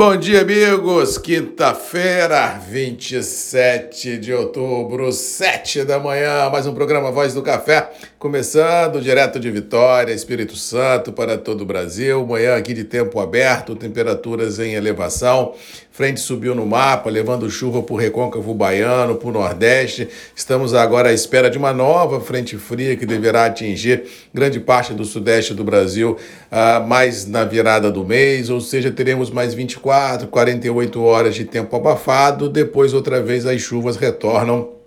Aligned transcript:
Bom 0.00 0.16
dia, 0.16 0.40
amigos. 0.40 1.18
Quinta-feira, 1.18 2.58
27 2.58 4.16
de 4.16 4.32
outubro, 4.32 5.12
7 5.12 5.84
da 5.84 5.98
manhã. 6.00 6.48
Mais 6.48 6.66
um 6.66 6.72
programa 6.72 7.12
Voz 7.12 7.34
do 7.34 7.42
Café, 7.42 7.92
começando 8.20 9.00
direto 9.00 9.40
de 9.40 9.50
Vitória, 9.50 10.12
Espírito 10.12 10.54
Santo, 10.54 11.10
para 11.10 11.38
todo 11.38 11.62
o 11.62 11.64
Brasil. 11.64 12.26
Manhã 12.26 12.54
aqui 12.54 12.74
de 12.74 12.84
tempo 12.84 13.18
aberto, 13.18 13.74
temperaturas 13.74 14.58
em 14.58 14.74
elevação. 14.74 15.54
Frente 15.90 16.20
subiu 16.20 16.54
no 16.54 16.66
mapa, 16.66 17.08
levando 17.08 17.48
chuva 17.48 17.82
para 17.82 17.94
o 17.94 17.96
recôncavo 17.96 18.52
baiano, 18.52 19.14
para 19.14 19.26
o 19.26 19.32
Nordeste. 19.32 20.06
Estamos 20.36 20.74
agora 20.74 21.08
à 21.08 21.14
espera 21.14 21.48
de 21.48 21.56
uma 21.56 21.72
nova 21.72 22.20
frente 22.20 22.58
fria 22.58 22.94
que 22.94 23.06
deverá 23.06 23.46
atingir 23.46 24.04
grande 24.34 24.60
parte 24.60 24.92
do 24.92 25.06
Sudeste 25.06 25.54
do 25.54 25.64
Brasil, 25.64 26.18
uh, 26.52 26.86
mais 26.86 27.26
na 27.26 27.44
virada 27.44 27.90
do 27.90 28.04
mês, 28.04 28.50
ou 28.50 28.60
seja, 28.60 28.90
teremos 28.90 29.30
mais 29.30 29.54
24, 29.54 30.28
48 30.28 31.02
horas 31.02 31.34
de 31.34 31.46
tempo 31.46 31.74
abafado. 31.74 32.50
Depois, 32.50 32.92
outra 32.92 33.22
vez, 33.22 33.46
as 33.46 33.62
chuvas 33.62 33.96
retornam 33.96 34.79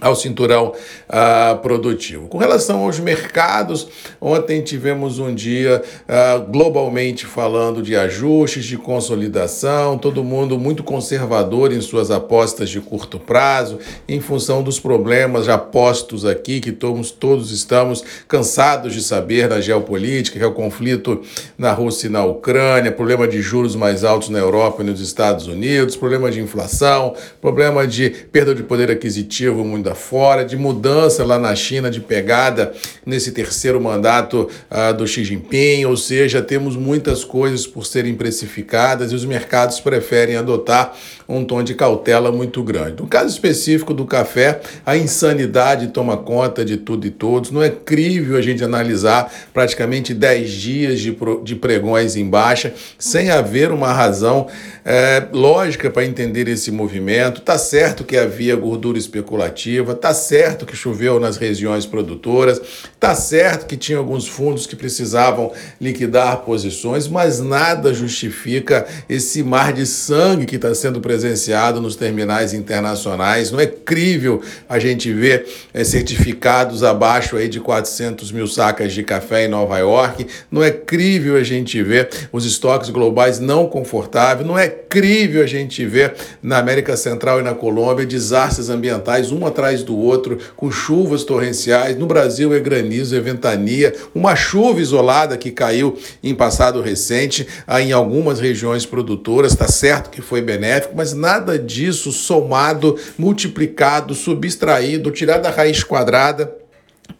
ao 0.00 0.16
cinturão 0.16 0.72
uh, 1.08 1.58
produtivo. 1.58 2.28
Com 2.28 2.38
relação 2.38 2.84
aos 2.84 2.98
mercados, 2.98 3.88
ontem 4.20 4.62
tivemos 4.62 5.18
um 5.18 5.34
dia 5.34 5.82
uh, 6.08 6.50
globalmente 6.50 7.26
falando 7.26 7.82
de 7.82 7.94
ajustes, 7.94 8.64
de 8.64 8.76
consolidação, 8.76 9.98
todo 9.98 10.24
mundo 10.24 10.58
muito 10.58 10.82
conservador 10.82 11.72
em 11.72 11.80
suas 11.80 12.10
apostas 12.10 12.70
de 12.70 12.80
curto 12.80 13.18
prazo, 13.18 13.78
em 14.08 14.20
função 14.20 14.62
dos 14.62 14.80
problemas 14.80 15.46
já 15.46 15.58
postos 15.58 16.24
aqui, 16.24 16.60
que 16.60 16.72
todos, 16.72 17.10
todos 17.10 17.50
estamos 17.50 18.02
cansados 18.26 18.94
de 18.94 19.02
saber 19.02 19.48
na 19.48 19.60
geopolítica, 19.60 20.38
que 20.38 20.44
é 20.44 20.46
o 20.46 20.52
conflito 20.52 21.22
na 21.58 21.72
Rússia 21.72 22.06
e 22.06 22.10
na 22.10 22.24
Ucrânia, 22.24 22.90
problema 22.90 23.28
de 23.28 23.42
juros 23.42 23.76
mais 23.76 24.04
altos 24.04 24.28
na 24.28 24.38
Europa 24.38 24.82
e 24.82 24.86
nos 24.86 25.00
Estados 25.00 25.46
Unidos, 25.46 25.96
problema 25.96 26.30
de 26.30 26.40
inflação, 26.40 27.14
problema 27.40 27.86
de 27.86 28.10
perda 28.10 28.54
de 28.54 28.62
poder 28.62 28.90
aquisitivo 28.90 29.64
fora, 29.94 30.44
de 30.44 30.56
mudança 30.56 31.24
lá 31.24 31.38
na 31.38 31.54
China, 31.54 31.90
de 31.90 32.00
pegada 32.00 32.72
nesse 33.04 33.32
terceiro 33.32 33.80
mandato 33.80 34.48
uh, 34.70 34.94
do 34.94 35.06
Xi 35.06 35.24
Jinping, 35.24 35.84
ou 35.84 35.96
seja, 35.96 36.42
temos 36.42 36.76
muitas 36.76 37.24
coisas 37.24 37.66
por 37.66 37.86
serem 37.86 38.14
precificadas 38.14 39.12
e 39.12 39.14
os 39.14 39.24
mercados 39.24 39.80
preferem 39.80 40.36
adotar 40.36 40.96
um 41.28 41.44
tom 41.44 41.62
de 41.62 41.74
cautela 41.74 42.32
muito 42.32 42.62
grande. 42.62 43.00
No 43.00 43.06
caso 43.06 43.28
específico 43.28 43.94
do 43.94 44.04
café, 44.04 44.60
a 44.84 44.96
insanidade 44.96 45.88
toma 45.88 46.16
conta 46.16 46.64
de 46.64 46.76
tudo 46.76 47.06
e 47.06 47.10
todos. 47.10 47.50
Não 47.50 47.62
é 47.62 47.70
crível 47.70 48.36
a 48.36 48.42
gente 48.42 48.64
analisar 48.64 49.32
praticamente 49.54 50.12
10 50.12 50.50
dias 50.50 51.00
de, 51.00 51.16
de 51.44 51.54
pregões 51.54 52.16
em 52.16 52.28
baixa 52.28 52.74
sem 52.98 53.30
haver 53.30 53.70
uma 53.70 53.92
razão 53.92 54.48
é, 54.84 55.24
lógica 55.32 55.88
para 55.88 56.04
entender 56.04 56.48
esse 56.48 56.70
movimento. 56.70 57.40
Tá 57.40 57.56
certo 57.58 58.02
que 58.02 58.16
havia 58.16 58.56
gordura 58.56 58.98
especulativa, 58.98 59.79
tá 59.94 60.14
certo 60.14 60.66
que 60.66 60.76
choveu 60.76 61.20
nas 61.20 61.36
regiões 61.36 61.86
produtoras, 61.86 62.60
tá 62.98 63.14
certo 63.14 63.66
que 63.66 63.76
tinha 63.76 63.98
alguns 63.98 64.26
fundos 64.26 64.66
que 64.66 64.76
precisavam 64.76 65.52
liquidar 65.80 66.38
posições, 66.38 67.06
mas 67.06 67.40
nada 67.40 67.92
justifica 67.94 68.86
esse 69.08 69.42
mar 69.42 69.72
de 69.72 69.86
sangue 69.86 70.46
que 70.46 70.56
está 70.56 70.74
sendo 70.74 71.00
presenciado 71.00 71.80
nos 71.80 71.96
terminais 71.96 72.52
internacionais. 72.52 73.50
Não 73.50 73.60
é 73.60 73.66
crível 73.66 74.42
a 74.68 74.78
gente 74.78 75.12
ver 75.12 75.46
é, 75.72 75.84
certificados 75.84 76.82
abaixo 76.82 77.36
aí 77.36 77.48
de 77.48 77.60
400 77.60 78.32
mil 78.32 78.46
sacas 78.46 78.92
de 78.92 79.02
café 79.02 79.44
em 79.44 79.48
Nova 79.48 79.78
York. 79.78 80.26
Não 80.50 80.62
é 80.62 80.70
crível 80.70 81.36
a 81.36 81.42
gente 81.42 81.82
ver 81.82 82.08
os 82.32 82.44
estoques 82.44 82.90
globais 82.90 83.38
não 83.38 83.66
confortáveis. 83.66 84.46
Não 84.46 84.58
é 84.58 84.68
crível 84.68 85.42
a 85.42 85.46
gente 85.46 85.84
ver 85.84 86.14
na 86.42 86.58
América 86.58 86.96
Central 86.96 87.40
e 87.40 87.42
na 87.42 87.54
Colômbia 87.54 88.04
desastres 88.04 88.68
ambientais 88.68 89.30
um 89.30 89.46
atrás 89.46 89.69
do 89.78 89.96
outro, 89.96 90.38
com 90.56 90.70
chuvas 90.70 91.24
torrenciais. 91.24 91.96
No 91.96 92.06
Brasil 92.06 92.52
é 92.52 92.58
granizo, 92.58 93.16
é 93.16 93.20
ventania, 93.20 93.94
uma 94.14 94.34
chuva 94.34 94.80
isolada 94.80 95.36
que 95.36 95.50
caiu 95.50 95.96
em 96.22 96.34
passado 96.34 96.82
recente 96.82 97.46
em 97.80 97.92
algumas 97.92 98.40
regiões 98.40 98.84
produtoras. 98.84 99.52
Está 99.52 99.68
certo 99.68 100.10
que 100.10 100.20
foi 100.20 100.42
benéfico, 100.42 100.94
mas 100.96 101.12
nada 101.14 101.58
disso 101.58 102.12
somado, 102.12 102.96
multiplicado, 103.16 104.14
subtraído, 104.14 105.10
tirado 105.10 105.42
da 105.42 105.50
raiz 105.50 105.84
quadrada 105.84 106.59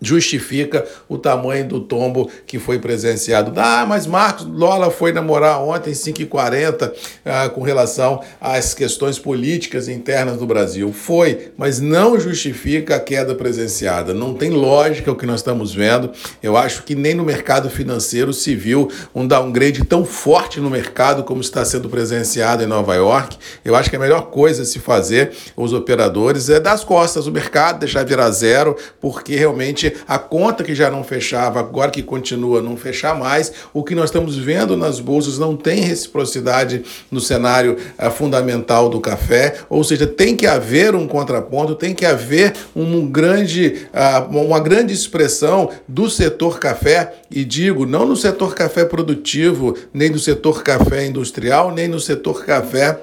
justifica 0.00 0.86
o 1.08 1.18
tamanho 1.18 1.66
do 1.66 1.80
tombo 1.80 2.30
que 2.46 2.58
foi 2.58 2.78
presenciado. 2.78 3.52
Ah, 3.56 3.84
mas 3.86 4.06
Marcos 4.06 4.46
Lola 4.46 4.90
foi 4.90 5.12
namorar 5.12 5.60
ontem 5.60 5.92
5h40 5.92 6.92
ah, 7.24 7.48
com 7.48 7.62
relação 7.62 8.20
às 8.40 8.74
questões 8.74 9.18
políticas 9.18 9.88
internas 9.88 10.38
do 10.38 10.46
Brasil. 10.46 10.92
Foi, 10.92 11.50
mas 11.56 11.80
não 11.80 12.18
justifica 12.18 12.96
a 12.96 13.00
queda 13.00 13.34
presenciada. 13.34 14.14
Não 14.14 14.34
tem 14.34 14.50
lógica 14.50 15.10
o 15.10 15.16
que 15.16 15.26
nós 15.26 15.40
estamos 15.40 15.74
vendo. 15.74 16.12
Eu 16.42 16.56
acho 16.56 16.84
que 16.84 16.94
nem 16.94 17.14
no 17.14 17.24
mercado 17.24 17.68
financeiro 17.68 18.32
se 18.32 18.54
viu 18.54 18.88
um 19.14 19.26
downgrade 19.26 19.84
tão 19.84 20.04
forte 20.04 20.60
no 20.60 20.70
mercado 20.70 21.24
como 21.24 21.40
está 21.40 21.64
sendo 21.64 21.88
presenciado 21.88 22.62
em 22.62 22.66
Nova 22.66 22.94
York. 22.94 23.36
Eu 23.64 23.74
acho 23.74 23.90
que 23.90 23.96
a 23.96 23.98
melhor 23.98 24.30
coisa 24.30 24.62
a 24.62 24.64
se 24.64 24.78
fazer, 24.78 25.32
os 25.56 25.72
operadores, 25.72 26.48
é 26.48 26.60
dar 26.60 26.72
as 26.72 26.84
costas 26.84 27.24
do 27.24 27.32
mercado, 27.32 27.80
deixar 27.80 28.04
virar 28.04 28.30
zero, 28.30 28.76
porque 29.00 29.34
realmente 29.34 29.87
a 30.06 30.18
conta 30.18 30.64
que 30.64 30.74
já 30.74 30.90
não 30.90 31.04
fechava, 31.04 31.60
agora 31.60 31.90
que 31.90 32.02
continua 32.02 32.60
a 32.60 32.62
não 32.62 32.76
fechar 32.76 33.18
mais, 33.18 33.52
o 33.72 33.82
que 33.82 33.94
nós 33.94 34.06
estamos 34.06 34.36
vendo 34.36 34.76
nas 34.76 35.00
bolsas 35.00 35.38
não 35.38 35.56
tem 35.56 35.80
reciprocidade 35.80 36.82
no 37.10 37.20
cenário 37.20 37.76
uh, 37.98 38.10
fundamental 38.10 38.88
do 38.88 39.00
café, 39.00 39.56
ou 39.68 39.82
seja, 39.84 40.06
tem 40.06 40.36
que 40.36 40.46
haver 40.46 40.94
um 40.94 41.06
contraponto, 41.06 41.74
tem 41.74 41.94
que 41.94 42.06
haver 42.06 42.54
um 42.74 43.06
grande, 43.06 43.88
uh, 43.92 44.36
uma 44.36 44.60
grande 44.60 44.92
expressão 44.92 45.70
do 45.86 46.08
setor 46.08 46.58
café, 46.58 47.14
e 47.30 47.44
digo, 47.44 47.86
não 47.86 48.06
no 48.06 48.16
setor 48.16 48.54
café 48.54 48.84
produtivo, 48.84 49.76
nem 49.92 50.10
no 50.10 50.18
setor 50.18 50.62
café 50.62 51.06
industrial, 51.06 51.72
nem 51.72 51.88
no 51.88 52.00
setor 52.00 52.44
café 52.44 52.98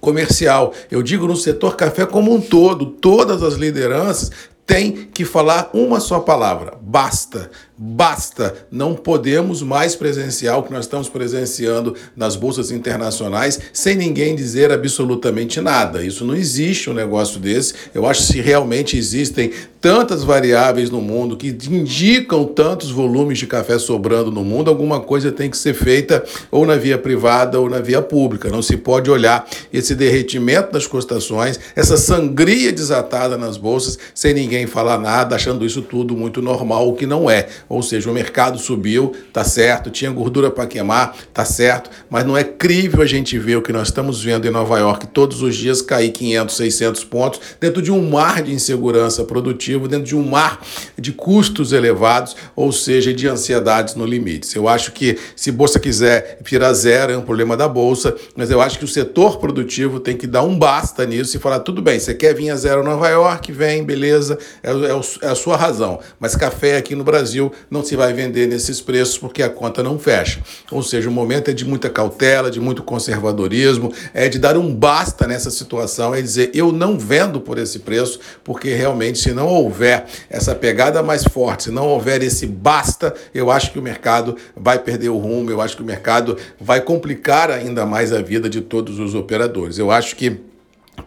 comercial. 0.00 0.72
Eu 0.90 1.02
digo 1.02 1.26
no 1.26 1.36
setor 1.36 1.76
café 1.76 2.06
como 2.06 2.34
um 2.34 2.40
todo, 2.40 2.86
todas 2.86 3.42
as 3.42 3.54
lideranças 3.54 4.30
tem 4.70 4.92
que 5.12 5.24
falar 5.24 5.68
uma 5.74 5.98
só 5.98 6.20
palavra: 6.20 6.78
basta. 6.80 7.50
Basta, 7.82 8.66
não 8.70 8.94
podemos 8.94 9.62
mais 9.62 9.96
presenciar 9.96 10.58
o 10.58 10.62
que 10.62 10.70
nós 10.70 10.84
estamos 10.84 11.08
presenciando 11.08 11.94
nas 12.14 12.36
bolsas 12.36 12.70
internacionais 12.70 13.58
sem 13.72 13.96
ninguém 13.96 14.36
dizer 14.36 14.70
absolutamente 14.70 15.62
nada. 15.62 16.04
Isso 16.04 16.22
não 16.22 16.36
existe 16.36 16.90
um 16.90 16.92
negócio 16.92 17.40
desse. 17.40 17.72
Eu 17.94 18.04
acho 18.04 18.20
que 18.20 18.32
se 18.34 18.40
realmente 18.42 18.98
existem 18.98 19.50
tantas 19.80 20.22
variáveis 20.22 20.90
no 20.90 21.00
mundo 21.00 21.38
que 21.38 21.48
indicam 21.48 22.44
tantos 22.44 22.90
volumes 22.90 23.38
de 23.38 23.46
café 23.46 23.78
sobrando 23.78 24.30
no 24.30 24.44
mundo, 24.44 24.68
alguma 24.68 25.00
coisa 25.00 25.32
tem 25.32 25.48
que 25.48 25.56
ser 25.56 25.72
feita 25.72 26.22
ou 26.50 26.66
na 26.66 26.76
via 26.76 26.98
privada 26.98 27.58
ou 27.58 27.70
na 27.70 27.78
via 27.78 28.02
pública. 28.02 28.50
Não 28.50 28.60
se 28.60 28.76
pode 28.76 29.10
olhar 29.10 29.48
esse 29.72 29.94
derretimento 29.94 30.72
das 30.72 30.86
cotações, 30.86 31.58
essa 31.74 31.96
sangria 31.96 32.70
desatada 32.72 33.38
nas 33.38 33.56
bolsas 33.56 33.98
sem 34.14 34.34
ninguém 34.34 34.66
falar 34.66 34.98
nada, 34.98 35.34
achando 35.34 35.64
isso 35.64 35.80
tudo 35.80 36.14
muito 36.14 36.42
normal, 36.42 36.86
o 36.86 36.94
que 36.94 37.06
não 37.06 37.30
é. 37.30 37.48
Ou 37.70 37.84
seja, 37.84 38.10
o 38.10 38.12
mercado 38.12 38.58
subiu, 38.58 39.12
tá 39.32 39.44
certo, 39.44 39.90
tinha 39.90 40.10
gordura 40.10 40.50
para 40.50 40.66
queimar, 40.66 41.16
tá 41.32 41.44
certo, 41.44 41.88
mas 42.10 42.26
não 42.26 42.36
é 42.36 42.42
crível 42.42 43.00
a 43.00 43.06
gente 43.06 43.38
ver 43.38 43.54
o 43.54 43.62
que 43.62 43.72
nós 43.72 43.86
estamos 43.86 44.20
vendo 44.20 44.44
em 44.44 44.50
Nova 44.50 44.76
York 44.80 45.06
todos 45.06 45.40
os 45.40 45.54
dias 45.54 45.80
cair 45.80 46.10
500, 46.10 46.56
600 46.56 47.04
pontos 47.04 47.40
dentro 47.60 47.80
de 47.80 47.92
um 47.92 48.10
mar 48.10 48.42
de 48.42 48.52
insegurança 48.52 49.22
produtiva, 49.22 49.86
dentro 49.86 50.04
de 50.04 50.16
um 50.16 50.28
mar 50.28 50.60
de 50.98 51.12
custos 51.12 51.72
elevados, 51.72 52.34
ou 52.56 52.72
seja, 52.72 53.14
de 53.14 53.28
ansiedades 53.28 53.94
no 53.94 54.04
limite. 54.04 54.56
Eu 54.56 54.66
acho 54.66 54.90
que 54.90 55.16
se 55.36 55.52
bolsa 55.52 55.78
quiser 55.78 56.38
virar 56.44 56.72
zero, 56.72 57.12
é 57.12 57.16
um 57.16 57.22
problema 57.22 57.56
da 57.56 57.68
bolsa, 57.68 58.16
mas 58.34 58.50
eu 58.50 58.60
acho 58.60 58.80
que 58.80 58.84
o 58.84 58.88
setor 58.88 59.38
produtivo 59.38 60.00
tem 60.00 60.16
que 60.16 60.26
dar 60.26 60.42
um 60.42 60.58
basta 60.58 61.06
nisso 61.06 61.36
e 61.36 61.40
falar 61.40 61.60
tudo 61.60 61.80
bem, 61.80 62.00
você 62.00 62.14
quer 62.14 62.34
vir 62.34 62.50
a 62.50 62.56
zero 62.56 62.82
Nova 62.82 63.08
York, 63.08 63.52
vem, 63.52 63.84
beleza, 63.84 64.36
é, 64.60 64.72
é, 64.72 65.28
é 65.28 65.30
a 65.30 65.34
sua 65.36 65.56
razão. 65.56 66.00
Mas 66.18 66.34
café 66.34 66.76
aqui 66.76 66.96
no 66.96 67.04
Brasil 67.04 67.52
não 67.70 67.84
se 67.84 67.96
vai 67.96 68.12
vender 68.12 68.46
nesses 68.46 68.80
preços 68.80 69.18
porque 69.18 69.42
a 69.42 69.48
conta 69.48 69.82
não 69.82 69.98
fecha. 69.98 70.40
Ou 70.70 70.82
seja, 70.82 71.08
o 71.08 71.12
momento 71.12 71.50
é 71.50 71.54
de 71.54 71.64
muita 71.64 71.90
cautela, 71.90 72.50
de 72.50 72.60
muito 72.60 72.82
conservadorismo, 72.82 73.92
é 74.14 74.28
de 74.28 74.38
dar 74.38 74.56
um 74.56 74.74
basta 74.74 75.26
nessa 75.26 75.50
situação, 75.50 76.14
é 76.14 76.22
dizer 76.22 76.50
eu 76.54 76.72
não 76.72 76.98
vendo 76.98 77.40
por 77.40 77.58
esse 77.58 77.80
preço, 77.80 78.20
porque 78.44 78.74
realmente 78.74 79.18
se 79.18 79.32
não 79.32 79.48
houver 79.48 80.06
essa 80.28 80.54
pegada 80.54 81.02
mais 81.02 81.24
forte, 81.24 81.64
se 81.64 81.70
não 81.70 81.86
houver 81.88 82.22
esse 82.22 82.46
basta, 82.46 83.14
eu 83.34 83.50
acho 83.50 83.72
que 83.72 83.78
o 83.78 83.82
mercado 83.82 84.36
vai 84.56 84.78
perder 84.78 85.08
o 85.08 85.18
rumo, 85.18 85.50
eu 85.50 85.60
acho 85.60 85.76
que 85.76 85.82
o 85.82 85.86
mercado 85.86 86.36
vai 86.60 86.80
complicar 86.80 87.50
ainda 87.50 87.84
mais 87.84 88.12
a 88.12 88.22
vida 88.22 88.48
de 88.48 88.60
todos 88.60 88.98
os 88.98 89.14
operadores. 89.14 89.78
Eu 89.78 89.90
acho 89.90 90.16
que 90.16 90.40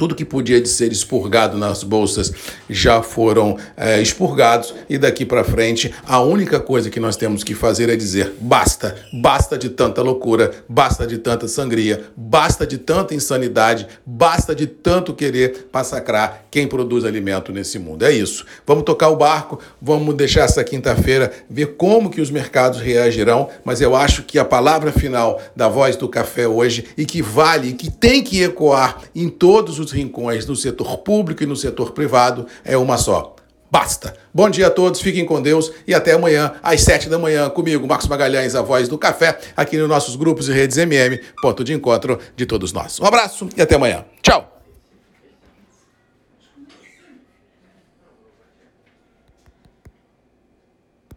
tudo 0.00 0.14
que 0.14 0.24
podia 0.24 0.58
de 0.62 0.66
ser 0.66 0.90
expurgado 0.92 1.58
nas 1.58 1.84
bolsas 1.84 2.32
já 2.70 3.02
foram 3.02 3.58
é, 3.76 4.00
expurgados 4.00 4.74
e 4.88 4.96
daqui 4.96 5.26
para 5.26 5.44
frente 5.44 5.92
a 6.06 6.22
única 6.22 6.58
coisa 6.58 6.88
que 6.88 6.98
nós 6.98 7.16
temos 7.16 7.44
que 7.44 7.54
fazer 7.54 7.90
é 7.90 7.96
dizer 7.96 8.32
basta, 8.40 8.96
basta 9.12 9.58
de 9.58 9.68
tanta 9.68 10.00
loucura, 10.00 10.52
basta 10.66 11.06
de 11.06 11.18
tanta 11.18 11.46
sangria, 11.46 12.02
basta 12.16 12.66
de 12.66 12.78
tanta 12.78 13.14
insanidade, 13.14 13.86
basta 14.06 14.54
de 14.54 14.66
tanto 14.66 15.12
querer 15.12 15.68
massacrar 15.70 16.46
quem 16.50 16.66
produz 16.66 17.04
alimento 17.04 17.52
nesse 17.52 17.78
mundo. 17.78 18.02
É 18.02 18.10
isso. 18.10 18.46
Vamos 18.66 18.84
tocar 18.84 19.10
o 19.10 19.16
barco, 19.16 19.60
vamos 19.82 20.14
deixar 20.14 20.44
essa 20.44 20.64
quinta-feira 20.64 21.30
ver 21.50 21.74
como 21.76 22.08
que 22.08 22.22
os 22.22 22.30
mercados 22.30 22.80
reagirão, 22.80 23.50
mas 23.62 23.82
eu 23.82 23.94
acho 23.94 24.22
que 24.22 24.38
a 24.38 24.46
palavra 24.46 24.92
final 24.92 25.42
da 25.54 25.68
voz 25.68 25.94
do 25.94 26.08
café 26.08 26.48
hoje 26.48 26.86
e 26.96 27.04
que 27.04 27.20
vale, 27.20 27.74
que 27.74 27.90
tem 27.90 28.22
que 28.22 28.42
ecoar 28.42 29.02
em 29.14 29.28
todos 29.28 29.78
os 29.90 29.92
rincões, 29.92 30.46
no 30.46 30.56
setor 30.56 30.98
público 30.98 31.42
e 31.42 31.46
no 31.46 31.56
setor 31.56 31.92
privado, 31.92 32.46
é 32.64 32.76
uma 32.76 32.96
só. 32.96 33.34
Basta! 33.70 34.14
Bom 34.34 34.50
dia 34.50 34.66
a 34.66 34.70
todos, 34.70 35.00
fiquem 35.00 35.24
com 35.24 35.40
Deus 35.40 35.70
e 35.86 35.94
até 35.94 36.12
amanhã, 36.12 36.54
às 36.60 36.80
sete 36.82 37.08
da 37.08 37.18
manhã, 37.18 37.48
comigo, 37.48 37.86
Marcos 37.86 38.08
Magalhães, 38.08 38.56
a 38.56 38.62
voz 38.62 38.88
do 38.88 38.98
café, 38.98 39.38
aqui 39.56 39.76
nos 39.76 39.88
nossos 39.88 40.16
grupos 40.16 40.48
e 40.48 40.52
redes 40.52 40.76
MM, 40.76 41.20
ponto 41.40 41.62
de 41.62 41.72
encontro 41.72 42.18
de 42.34 42.46
todos 42.46 42.72
nós. 42.72 42.98
Um 42.98 43.04
abraço 43.04 43.48
e 43.56 43.62
até 43.62 43.76
amanhã. 43.76 44.04
Tchau! 44.22 44.49